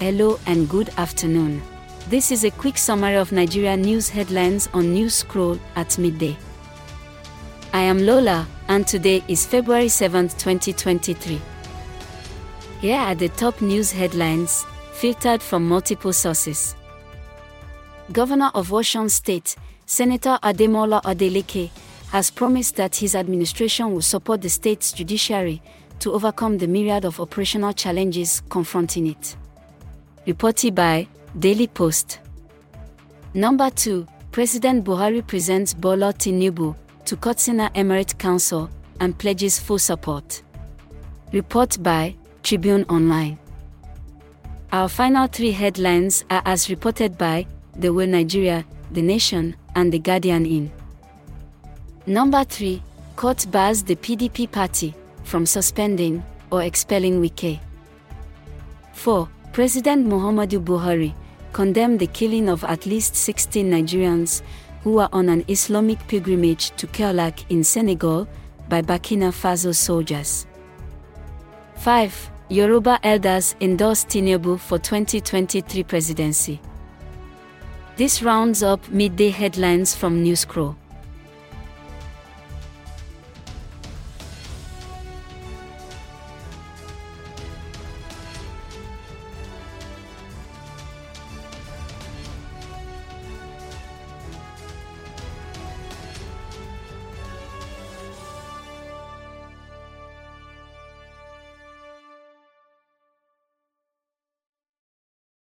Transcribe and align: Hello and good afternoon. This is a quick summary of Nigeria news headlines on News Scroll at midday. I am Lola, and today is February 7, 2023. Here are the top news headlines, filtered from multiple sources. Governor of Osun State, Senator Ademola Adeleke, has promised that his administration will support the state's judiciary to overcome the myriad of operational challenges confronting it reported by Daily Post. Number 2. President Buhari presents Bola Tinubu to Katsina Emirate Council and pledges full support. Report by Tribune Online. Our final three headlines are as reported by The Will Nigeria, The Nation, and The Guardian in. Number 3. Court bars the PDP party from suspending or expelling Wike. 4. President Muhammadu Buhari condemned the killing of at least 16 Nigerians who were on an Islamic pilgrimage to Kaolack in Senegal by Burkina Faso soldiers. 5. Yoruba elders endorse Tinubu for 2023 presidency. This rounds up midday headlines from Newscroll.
Hello 0.00 0.38
and 0.46 0.68
good 0.68 0.90
afternoon. 0.96 1.60
This 2.08 2.30
is 2.30 2.44
a 2.44 2.52
quick 2.52 2.78
summary 2.78 3.16
of 3.16 3.32
Nigeria 3.32 3.76
news 3.76 4.08
headlines 4.08 4.68
on 4.72 4.92
News 4.92 5.12
Scroll 5.12 5.58
at 5.74 5.98
midday. 5.98 6.36
I 7.72 7.80
am 7.80 8.06
Lola, 8.06 8.46
and 8.68 8.86
today 8.86 9.24
is 9.26 9.44
February 9.44 9.88
7, 9.88 10.28
2023. 10.28 11.40
Here 12.80 12.96
are 12.96 13.16
the 13.16 13.28
top 13.30 13.60
news 13.60 13.90
headlines, 13.90 14.64
filtered 14.92 15.42
from 15.42 15.66
multiple 15.66 16.12
sources. 16.12 16.76
Governor 18.12 18.52
of 18.54 18.68
Osun 18.68 19.10
State, 19.10 19.56
Senator 19.84 20.38
Ademola 20.44 21.02
Adeleke, 21.02 21.70
has 22.12 22.30
promised 22.30 22.76
that 22.76 22.94
his 22.94 23.16
administration 23.16 23.92
will 23.92 24.02
support 24.02 24.42
the 24.42 24.48
state's 24.48 24.92
judiciary 24.92 25.60
to 25.98 26.12
overcome 26.12 26.58
the 26.58 26.68
myriad 26.68 27.04
of 27.04 27.18
operational 27.18 27.72
challenges 27.72 28.42
confronting 28.48 29.08
it 29.08 29.36
reported 30.28 30.74
by 30.74 31.08
Daily 31.38 31.66
Post. 31.66 32.20
Number 33.32 33.70
2. 33.70 34.06
President 34.30 34.84
Buhari 34.84 35.26
presents 35.26 35.72
Bola 35.72 36.12
Tinubu 36.12 36.76
to 37.06 37.16
Katsina 37.16 37.70
Emirate 37.74 38.18
Council 38.18 38.68
and 39.00 39.16
pledges 39.18 39.58
full 39.58 39.78
support. 39.78 40.42
Report 41.32 41.82
by 41.82 42.14
Tribune 42.42 42.84
Online. 42.90 43.38
Our 44.70 44.90
final 44.90 45.28
three 45.28 45.50
headlines 45.52 46.26
are 46.28 46.42
as 46.44 46.68
reported 46.68 47.16
by 47.16 47.46
The 47.76 47.90
Will 47.90 48.06
Nigeria, 48.08 48.66
The 48.92 49.00
Nation, 49.00 49.56
and 49.76 49.90
The 49.90 49.98
Guardian 49.98 50.44
in. 50.44 50.70
Number 52.06 52.44
3. 52.44 52.82
Court 53.16 53.46
bars 53.50 53.82
the 53.82 53.96
PDP 53.96 54.50
party 54.52 54.94
from 55.24 55.46
suspending 55.46 56.22
or 56.52 56.62
expelling 56.62 57.22
Wike. 57.22 57.60
4. 58.92 59.26
President 59.58 60.06
Muhammadu 60.06 60.60
Buhari 60.62 61.12
condemned 61.52 61.98
the 61.98 62.06
killing 62.06 62.48
of 62.48 62.62
at 62.62 62.86
least 62.86 63.16
16 63.16 63.68
Nigerians 63.68 64.40
who 64.84 64.92
were 64.92 65.08
on 65.12 65.28
an 65.28 65.44
Islamic 65.48 65.98
pilgrimage 66.06 66.70
to 66.76 66.86
Kaolack 66.86 67.44
in 67.50 67.64
Senegal 67.64 68.28
by 68.68 68.80
Burkina 68.82 69.32
Faso 69.32 69.74
soldiers. 69.74 70.46
5. 71.74 72.30
Yoruba 72.50 73.00
elders 73.02 73.56
endorse 73.60 74.04
Tinubu 74.04 74.60
for 74.60 74.78
2023 74.78 75.82
presidency. 75.82 76.60
This 77.96 78.22
rounds 78.22 78.62
up 78.62 78.88
midday 78.90 79.30
headlines 79.30 79.92
from 79.92 80.22
Newscroll. 80.22 80.76